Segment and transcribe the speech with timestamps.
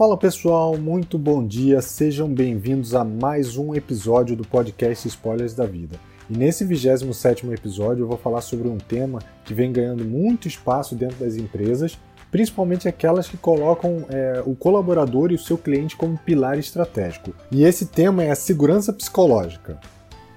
[0.00, 5.66] Fala pessoal, muito bom dia, sejam bem-vindos a mais um episódio do podcast Spoilers da
[5.66, 6.00] Vida.
[6.30, 10.94] E nesse 27 episódio eu vou falar sobre um tema que vem ganhando muito espaço
[10.94, 11.98] dentro das empresas,
[12.30, 17.34] principalmente aquelas que colocam é, o colaborador e o seu cliente como pilar estratégico.
[17.52, 19.78] E esse tema é a segurança psicológica.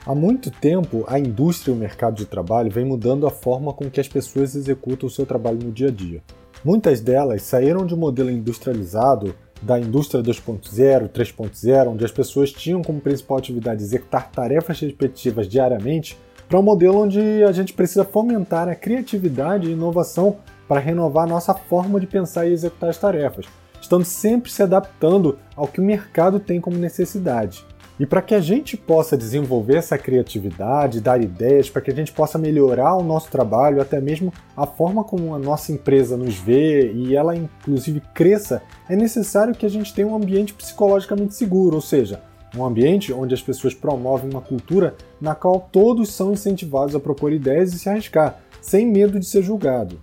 [0.05, 3.89] Há muito tempo, a indústria e o mercado de trabalho vem mudando a forma com
[3.89, 6.21] que as pessoas executam o seu trabalho no dia a dia.
[6.66, 9.34] Muitas delas saíram de um modelo industrializado
[9.66, 16.18] da indústria 2.0, 3.0, onde as pessoas tinham como principal atividade executar tarefas repetitivas diariamente,
[16.48, 21.54] para um modelo onde a gente precisa fomentar a criatividade e inovação para renovar nossa
[21.54, 23.46] forma de pensar e executar as tarefas,
[23.82, 27.66] estando sempre se adaptando ao que o mercado tem como necessidade.
[28.00, 32.11] E para que a gente possa desenvolver essa criatividade, dar ideias, para que a gente
[32.11, 36.92] possa melhorar o nosso trabalho, até mesmo a forma como a nossa empresa nos vê
[36.92, 41.81] e ela inclusive cresça, é necessário que a gente tenha um ambiente psicologicamente seguro, ou
[41.81, 42.21] seja,
[42.58, 47.31] um ambiente onde as pessoas promovem uma cultura na qual todos são incentivados a propor
[47.31, 49.99] ideias e se arriscar, sem medo de ser julgado.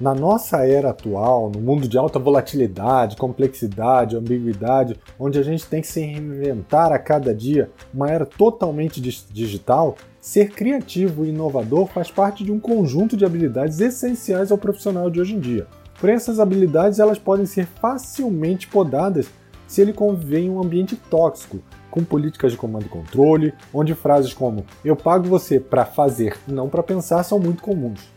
[0.00, 5.80] Na nossa era atual, no mundo de alta volatilidade, complexidade, ambiguidade, onde a gente tem
[5.80, 12.12] que se reinventar a cada dia, uma era totalmente digital, ser criativo e inovador faz
[12.12, 15.66] parte de um conjunto de habilidades essenciais ao profissional de hoje em dia.
[15.98, 19.28] Porém, essas habilidades elas podem ser facilmente podadas
[19.66, 21.58] se ele conviver em um ambiente tóxico,
[21.90, 26.68] com políticas de comando e controle, onde frases como eu pago você para fazer não
[26.68, 28.16] para pensar são muito comuns.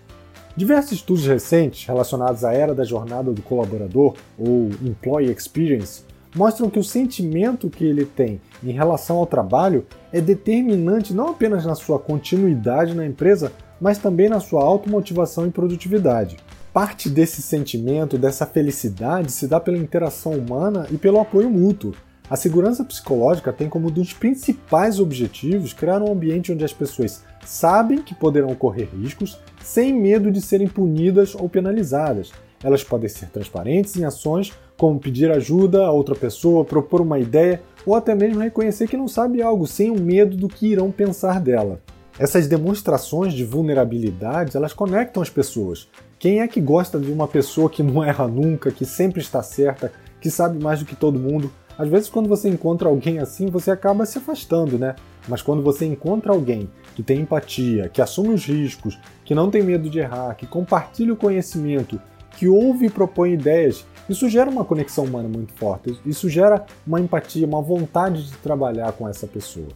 [0.55, 6.03] Diversos estudos recentes relacionados à era da jornada do colaborador, ou Employee Experience,
[6.35, 11.65] mostram que o sentimento que ele tem em relação ao trabalho é determinante não apenas
[11.65, 16.37] na sua continuidade na empresa, mas também na sua automotivação e produtividade.
[16.73, 21.93] Parte desse sentimento, dessa felicidade, se dá pela interação humana e pelo apoio mútuo.
[22.31, 27.25] A segurança psicológica tem como um dos principais objetivos criar um ambiente onde as pessoas
[27.45, 32.31] sabem que poderão correr riscos sem medo de serem punidas ou penalizadas.
[32.63, 37.61] Elas podem ser transparentes em ações como pedir ajuda a outra pessoa, propor uma ideia
[37.85, 41.41] ou até mesmo reconhecer que não sabe algo sem o medo do que irão pensar
[41.41, 41.81] dela.
[42.17, 45.89] Essas demonstrações de vulnerabilidade, elas conectam as pessoas.
[46.17, 49.91] Quem é que gosta de uma pessoa que não erra nunca, que sempre está certa,
[50.21, 51.51] que sabe mais do que todo mundo?
[51.77, 54.95] Às vezes, quando você encontra alguém assim, você acaba se afastando, né?
[55.27, 59.63] Mas quando você encontra alguém que tem empatia, que assume os riscos, que não tem
[59.63, 61.99] medo de errar, que compartilha o conhecimento,
[62.37, 65.97] que ouve e propõe ideias, isso gera uma conexão humana muito forte.
[66.05, 69.67] Isso gera uma empatia, uma vontade de trabalhar com essa pessoa.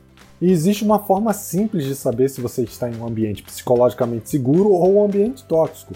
[0.41, 4.69] E existe uma forma simples de saber se você está em um ambiente psicologicamente seguro
[4.72, 5.94] ou um ambiente tóxico.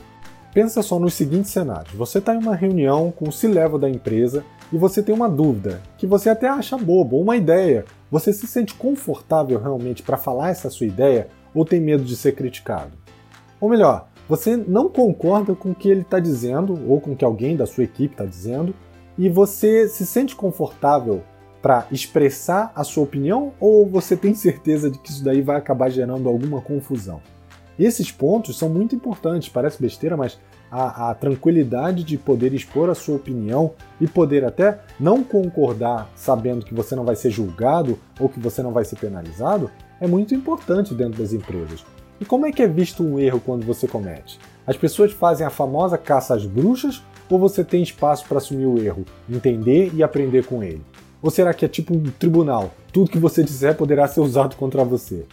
[0.54, 4.44] Pensa só nos seguintes cenários: você está em uma reunião com o C-level da empresa
[4.72, 8.48] e você tem uma dúvida, que você até acha bobo, ou uma ideia, você se
[8.48, 12.92] sente confortável realmente para falar essa sua ideia ou tem medo de ser criticado?
[13.60, 17.26] Ou melhor, você não concorda com o que ele está dizendo ou com o que
[17.26, 18.74] alguém da sua equipe está dizendo
[19.18, 21.24] e você se sente confortável
[21.62, 25.90] para expressar a sua opinião ou você tem certeza de que isso daí vai acabar
[25.90, 27.22] gerando alguma confusão?
[27.80, 30.38] Esses pontos são muito importantes, parece besteira, mas
[30.70, 36.66] a, a, tranquilidade de poder expor a sua opinião e poder até não concordar sabendo
[36.66, 40.36] que você não vai ser julgado ou que você não vai ser penalizado é muito
[40.36, 41.86] importante dentro das empresas.
[42.20, 44.38] E como é que é visto um erro quando você comete?
[44.68, 48.78] As pessoas fazem a famosa caça às bruxas ou você tem espaço para assumir o
[48.78, 50.82] erro, entender e aprender com ele?
[51.22, 52.72] Ou será que é tipo um tribunal?
[52.92, 55.26] Tudo que você disser poderá ser usado contra você.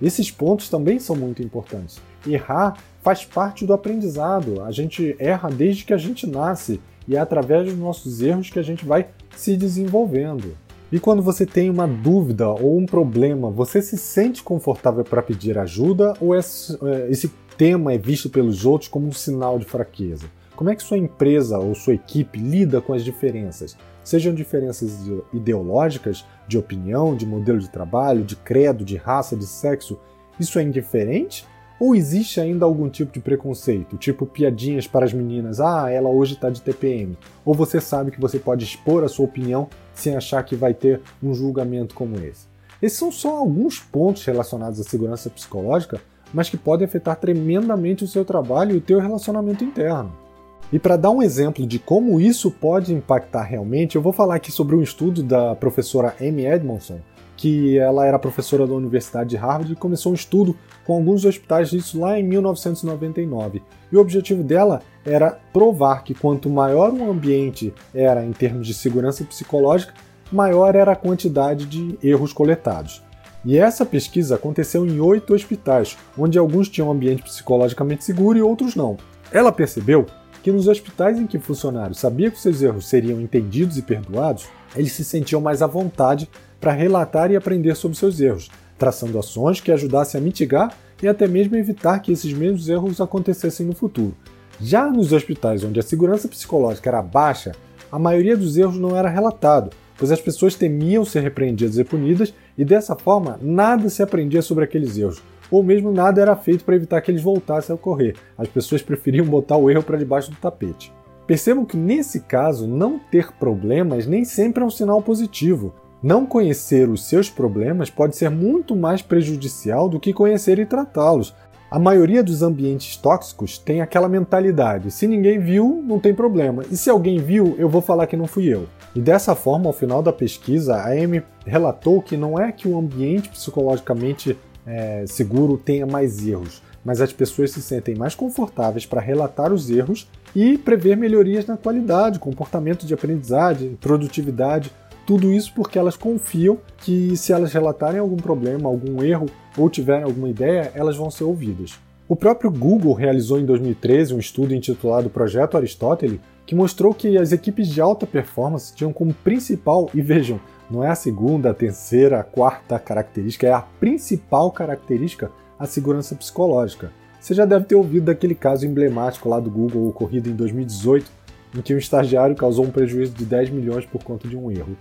[0.00, 1.98] Esses pontos também são muito importantes.
[2.26, 4.62] Errar faz parte do aprendizado.
[4.62, 8.58] A gente erra desde que a gente nasce e é através dos nossos erros que
[8.58, 10.56] a gente vai se desenvolvendo.
[10.90, 15.58] E quando você tem uma dúvida ou um problema, você se sente confortável para pedir
[15.58, 20.26] ajuda ou esse, é, esse tema é visto pelos outros como um sinal de fraqueza?
[20.56, 23.76] Como é que sua empresa ou sua equipe lida com as diferenças?
[24.02, 29.98] Sejam diferenças ideológicas, de opinião, de modelo de trabalho, de credo, de raça, de sexo,
[30.40, 31.46] isso é indiferente?
[31.78, 36.32] Ou existe ainda algum tipo de preconceito, tipo piadinhas para as meninas, ah, ela hoje
[36.32, 37.18] está de TPM?
[37.44, 41.02] Ou você sabe que você pode expor a sua opinião sem achar que vai ter
[41.22, 42.46] um julgamento como esse?
[42.80, 46.00] Esses são só alguns pontos relacionados à segurança psicológica,
[46.32, 50.25] mas que podem afetar tremendamente o seu trabalho e o teu relacionamento interno.
[50.72, 54.50] E para dar um exemplo de como isso pode impactar realmente, eu vou falar aqui
[54.50, 56.98] sobre um estudo da professora Amy Edmondson,
[57.36, 61.70] que ela era professora da Universidade de Harvard e começou um estudo com alguns hospitais
[61.70, 63.62] disso lá em 1999.
[63.92, 68.74] E o objetivo dela era provar que quanto maior um ambiente era em termos de
[68.74, 69.94] segurança psicológica,
[70.32, 73.04] maior era a quantidade de erros coletados.
[73.44, 78.42] E essa pesquisa aconteceu em oito hospitais, onde alguns tinham um ambiente psicologicamente seguro e
[78.42, 78.96] outros não.
[79.30, 80.06] Ela percebeu
[80.46, 84.46] que nos hospitais em que o funcionário sabia que seus erros seriam entendidos e perdoados,
[84.76, 88.48] eles se sentiam mais à vontade para relatar e aprender sobre seus erros,
[88.78, 90.72] traçando ações que ajudassem a mitigar
[91.02, 94.14] e até mesmo evitar que esses mesmos erros acontecessem no futuro.
[94.60, 97.50] Já nos hospitais onde a segurança psicológica era baixa,
[97.90, 102.32] a maioria dos erros não era relatado, pois as pessoas temiam ser repreendidas e punidas
[102.56, 105.20] e dessa forma nada se aprendia sobre aqueles erros,
[105.50, 108.16] ou mesmo nada era feito para evitar que eles voltassem a ocorrer.
[108.36, 110.92] As pessoas preferiam botar o erro para debaixo do tapete.
[111.26, 115.74] Percebam que nesse caso, não ter problemas nem sempre é um sinal positivo.
[116.02, 121.34] Não conhecer os seus problemas pode ser muito mais prejudicial do que conhecer e tratá-los.
[121.68, 126.76] A maioria dos ambientes tóxicos tem aquela mentalidade: se ninguém viu, não tem problema, e
[126.76, 128.68] se alguém viu, eu vou falar que não fui eu.
[128.94, 132.78] E dessa forma, ao final da pesquisa, a Amy relatou que não é que o
[132.78, 139.00] ambiente psicologicamente é, seguro tenha mais erros, mas as pessoas se sentem mais confortáveis para
[139.00, 144.72] relatar os erros e prever melhorias na qualidade, comportamento de aprendizagem, produtividade.
[145.06, 149.26] Tudo isso porque elas confiam que se elas relatarem algum problema, algum erro
[149.56, 151.78] ou tiverem alguma ideia, elas vão ser ouvidas.
[152.08, 157.32] O próprio Google realizou em 2013 um estudo intitulado Projeto Aristóteles, que mostrou que as
[157.32, 160.40] equipes de alta performance tinham como principal, e vejam,
[160.70, 166.14] não é a segunda, a terceira, a quarta característica, é a principal característica a segurança
[166.14, 166.92] psicológica.
[167.20, 171.10] Você já deve ter ouvido daquele caso emblemático lá do Google ocorrido em 2018,
[171.56, 174.76] em que um estagiário causou um prejuízo de 10 milhões por conta de um erro.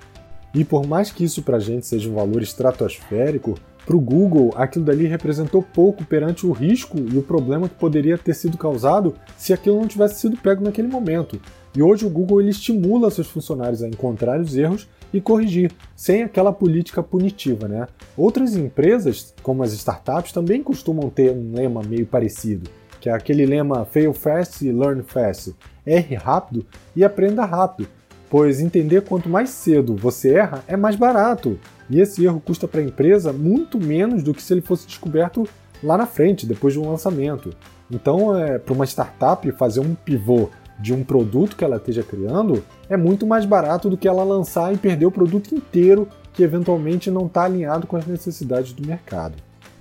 [0.54, 3.56] E por mais que isso para a gente seja um valor estratosférico,
[3.86, 8.18] para o Google aquilo dali representou pouco perante o risco e o problema que poderia
[8.18, 11.40] ter sido causado se aquilo não tivesse sido pego naquele momento.
[11.76, 16.24] E hoje o Google ele estimula seus funcionários a encontrar os erros e corrigir, sem
[16.24, 17.68] aquela política punitiva.
[17.68, 17.88] Né?
[18.16, 22.70] Outras empresas, como as startups, também costumam ter um lema meio parecido,
[23.02, 25.56] que é aquele lema Fail Fast e Learn Fast.
[25.86, 27.88] Erre rápido e aprenda rápido
[28.30, 32.82] pois entender quanto mais cedo você erra é mais barato, e esse erro custa para
[32.82, 35.48] a empresa muito menos do que se ele fosse descoberto
[35.84, 37.52] lá na frente, depois de um lançamento.
[37.90, 40.50] Então, é, para uma startup fazer um pivô
[40.80, 44.74] de um produto que ela esteja criando é muito mais barato do que ela lançar
[44.74, 49.36] e perder o produto inteiro que eventualmente não está alinhado com as necessidades do mercado.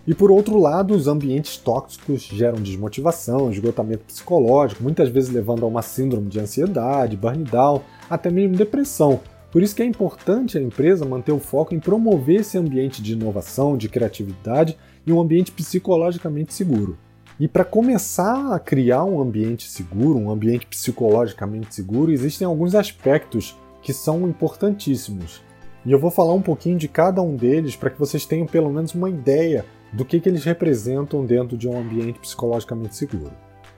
[0.06, 5.66] E por outro lado, os ambientes tóxicos geram desmotivação, esgotamento psicológico, muitas vezes levando a
[5.66, 9.20] uma síndrome de ansiedade, burnout, até mesmo depressão.
[9.50, 13.14] Por isso que é importante a empresa manter o foco em promover esse ambiente de
[13.14, 14.76] inovação, de criatividade
[15.06, 16.98] e um ambiente psicologicamente seguro.
[17.38, 23.58] E para começar a criar um ambiente seguro, um ambiente psicologicamente seguro, existem alguns aspectos
[23.82, 25.42] que são importantíssimos.
[25.84, 28.70] E eu vou falar um pouquinho de cada um deles para que vocês tenham pelo
[28.72, 33.32] menos uma ideia do que, que eles representam dentro de um ambiente psicologicamente seguro.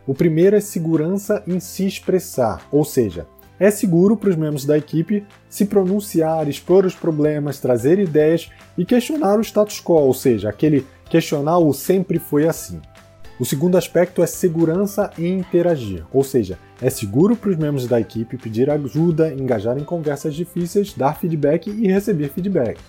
[0.06, 3.26] O primeiro é segurança em se expressar, ou seja,
[3.58, 8.84] é seguro para os membros da equipe se pronunciar, expor os problemas, trazer ideias e
[8.84, 12.80] questionar o status quo, ou seja, aquele questionar o sempre foi assim.
[13.38, 18.00] O segundo aspecto é segurança em interagir, ou seja, é seguro para os membros da
[18.00, 22.80] equipe pedir ajuda, engajar em conversas difíceis, dar feedback e receber feedback.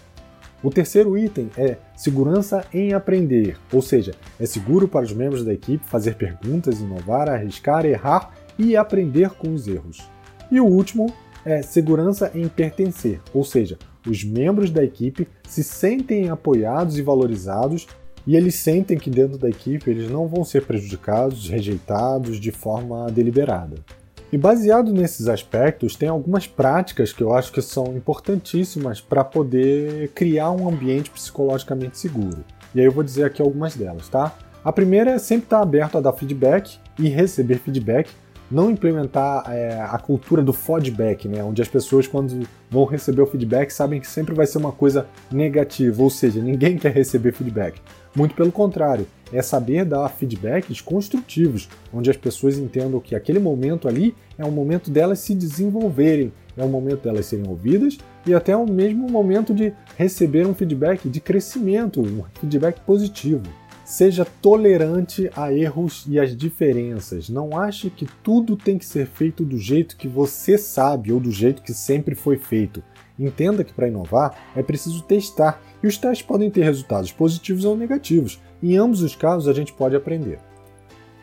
[0.64, 5.54] O terceiro item é segurança em aprender, ou seja, é seguro para os membros da
[5.54, 10.10] equipe fazer perguntas, inovar, arriscar, errar e aprender com os erros.
[10.50, 11.14] E o último
[11.44, 13.78] é segurança em pertencer, ou seja,
[14.08, 17.86] os membros da equipe se sentem apoiados e valorizados
[18.28, 23.10] e eles sentem que dentro da equipe eles não vão ser prejudicados, rejeitados de forma
[23.10, 23.78] deliberada.
[24.32, 30.10] E baseado nesses aspectos, tem algumas práticas que eu acho que são importantíssimas para poder
[30.10, 32.44] criar um ambiente psicologicamente seguro.
[32.76, 34.38] E aí eu vou dizer aqui algumas delas, tá?
[34.66, 38.10] A primeira é sempre estar aberto a dar feedback e receber feedback,
[38.50, 41.44] não implementar é, a cultura do feedback, né?
[41.44, 45.08] Onde as pessoas, quando vão receber o feedback, sabem que sempre vai ser uma coisa
[45.32, 47.82] negativa, ou seja, ninguém quer receber feedback.
[48.16, 53.88] Muito pelo contrário, é saber dar feedbacks construtivos, onde as pessoas entendam que aquele momento
[53.88, 58.56] ali é um momento delas se desenvolverem, é um momento delas serem ouvidas e até
[58.56, 63.44] o mesmo momento de receber um feedback de crescimento, um feedback positivo.
[63.88, 67.30] Seja tolerante a erros e às diferenças.
[67.30, 71.32] Não ache que tudo tem que ser feito do jeito que você sabe ou do
[71.32, 72.84] jeito que sempre foi feito.
[73.18, 77.78] Entenda que para inovar é preciso testar e os testes podem ter resultados positivos ou
[77.78, 78.42] negativos.
[78.62, 80.38] Em ambos os casos, a gente pode aprender.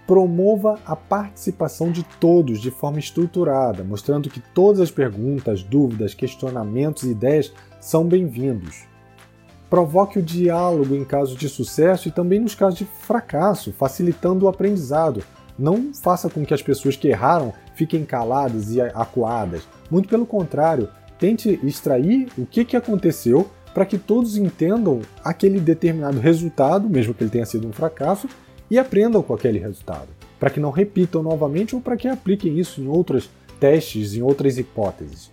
[0.07, 7.03] promova a participação de todos de forma estruturada, mostrando que todas as perguntas, dúvidas, questionamentos
[7.03, 8.94] e ideias são bem-vindos.
[9.69, 14.49] Provoque o diálogo em casos de sucesso e também nos casos de fracasso, facilitando o
[14.49, 15.23] aprendizado.
[15.59, 19.63] Não faça com que as pessoas que erraram fiquem caladas e acuadas.
[19.91, 26.21] Muito pelo contrário, tente extrair o que, que aconteceu para que todos entendam aquele determinado
[26.21, 28.29] resultado, mesmo que ele tenha sido um fracasso,
[28.71, 32.81] e aprendam com aquele resultado, para que não repitam novamente ou para que apliquem isso
[32.81, 33.29] em outros
[33.59, 35.31] testes, em outras hipóteses.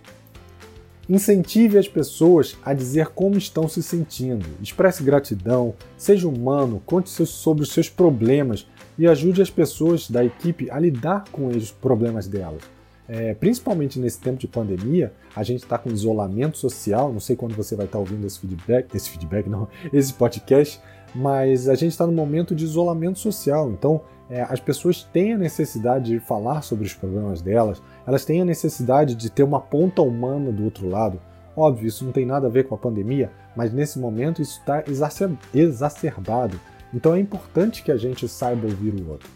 [1.08, 7.64] Incentive as pessoas a dizer como estão se sentindo, expresse gratidão, seja humano, conte sobre
[7.64, 8.66] os seus problemas
[8.96, 12.62] e ajude as pessoas da equipe a lidar com os problemas delas.
[13.08, 17.12] É, principalmente nesse tempo de pandemia, a gente está com isolamento social.
[17.12, 20.80] Não sei quando você vai estar tá ouvindo esse feedback, esse feedback não, esse podcast,
[21.14, 23.70] mas a gente está no momento de isolamento social.
[23.70, 28.40] Então, é, as pessoas têm a necessidade de falar sobre os problemas delas, elas têm
[28.40, 31.20] a necessidade de ter uma ponta humana do outro lado.
[31.54, 34.82] Óbvio, isso não tem nada a ver com a pandemia, mas nesse momento isso está
[35.54, 36.58] exacerbado.
[36.94, 39.28] Então é importante que a gente saiba ouvir o outro.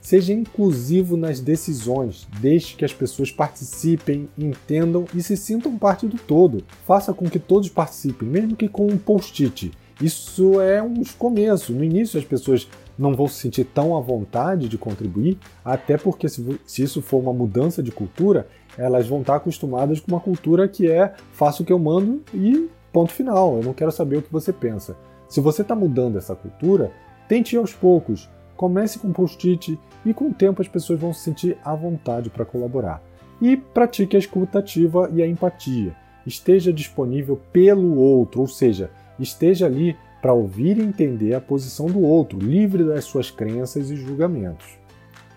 [0.00, 6.16] Seja inclusivo nas decisões, deixe que as pessoas participem, entendam e se sintam parte do
[6.16, 6.64] todo.
[6.86, 9.72] Faça com que todos participem, mesmo que com um post-it.
[10.00, 11.72] Isso é um começo.
[11.72, 16.28] No início as pessoas não vão se sentir tão à vontade de contribuir, até porque
[16.28, 20.68] se, se isso for uma mudança de cultura, elas vão estar acostumadas com uma cultura
[20.68, 23.56] que é faço o que eu mando e ponto final.
[23.56, 24.96] Eu não quero saber o que você pensa.
[25.28, 26.92] Se você está mudando essa cultura,
[27.28, 28.28] tente aos poucos.
[28.56, 32.44] Comece com post-it e com o tempo as pessoas vão se sentir à vontade para
[32.44, 33.02] colaborar.
[33.40, 35.94] E pratique a escutativa e a empatia.
[36.26, 42.00] Esteja disponível pelo outro, ou seja, esteja ali para ouvir e entender a posição do
[42.00, 44.66] outro, livre das suas crenças e julgamentos.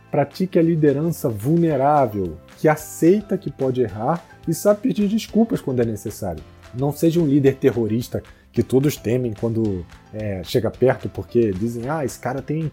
[0.09, 5.85] Pratique a liderança vulnerável, que aceita que pode errar e sabe pedir desculpas quando é
[5.85, 6.43] necessário.
[6.73, 12.03] Não seja um líder terrorista que todos temem quando é, chega perto, porque dizem: ah,
[12.03, 12.71] esse cara tem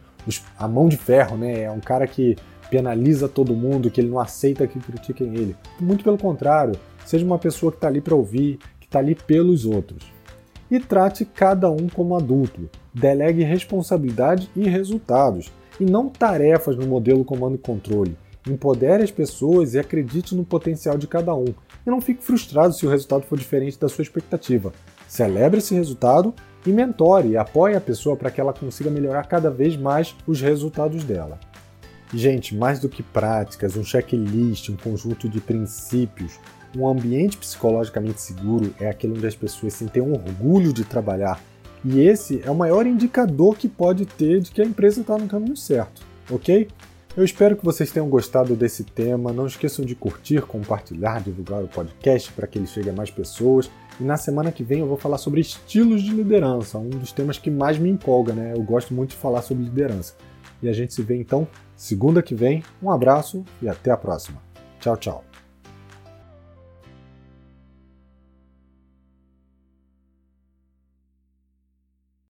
[0.58, 1.62] a mão de ferro, né?
[1.62, 2.36] É um cara que
[2.70, 5.56] penaliza todo mundo, que ele não aceita que critiquem ele.
[5.78, 9.64] Muito pelo contrário, seja uma pessoa que está ali para ouvir, que está ali pelos
[9.64, 10.15] outros.
[10.70, 12.68] E trate cada um como adulto.
[12.92, 18.16] Delegue responsabilidade e resultados, e não tarefas no modelo comando e controle.
[18.48, 21.46] Empodere as pessoas e acredite no potencial de cada um.
[21.86, 24.72] E não fique frustrado se o resultado for diferente da sua expectativa.
[25.08, 29.50] Celebre esse resultado e mentore e apoie a pessoa para que ela consiga melhorar cada
[29.50, 31.38] vez mais os resultados dela.
[32.14, 36.38] Gente, mais do que práticas, um checklist, um conjunto de princípios,
[36.76, 41.40] um ambiente psicologicamente seguro é aquele onde as pessoas sentem um orgulho de trabalhar.
[41.84, 45.28] E esse é o maior indicador que pode ter de que a empresa está no
[45.28, 46.68] caminho certo, ok?
[47.16, 49.32] Eu espero que vocês tenham gostado desse tema.
[49.32, 53.70] Não esqueçam de curtir, compartilhar, divulgar o podcast para que ele chegue a mais pessoas.
[53.98, 57.38] E na semana que vem eu vou falar sobre estilos de liderança, um dos temas
[57.38, 58.52] que mais me empolga, né?
[58.54, 60.14] Eu gosto muito de falar sobre liderança.
[60.62, 62.62] E a gente se vê então segunda que vem.
[62.82, 64.42] Um abraço e até a próxima.
[64.78, 65.35] Tchau, tchau.